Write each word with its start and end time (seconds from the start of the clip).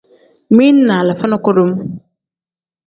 Mili 0.49 0.81
ni 0.85 0.93
alifa 0.99 1.25
ni 1.29 1.37
kudum. 1.45 1.71